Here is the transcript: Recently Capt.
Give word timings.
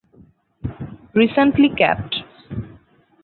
Recently 1.13 1.69
Capt. 1.69 2.23